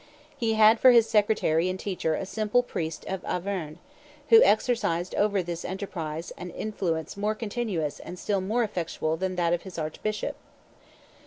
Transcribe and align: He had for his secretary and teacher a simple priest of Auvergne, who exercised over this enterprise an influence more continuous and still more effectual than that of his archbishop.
He 0.35 0.55
had 0.55 0.79
for 0.79 0.89
his 0.89 1.07
secretary 1.07 1.69
and 1.69 1.79
teacher 1.79 2.15
a 2.15 2.25
simple 2.25 2.63
priest 2.63 3.05
of 3.05 3.23
Auvergne, 3.23 3.75
who 4.29 4.41
exercised 4.41 5.13
over 5.13 5.43
this 5.43 5.63
enterprise 5.63 6.33
an 6.39 6.49
influence 6.49 7.15
more 7.15 7.35
continuous 7.35 7.99
and 7.99 8.17
still 8.17 8.41
more 8.41 8.63
effectual 8.63 9.15
than 9.15 9.35
that 9.35 9.53
of 9.53 9.61
his 9.61 9.77
archbishop. 9.77 10.37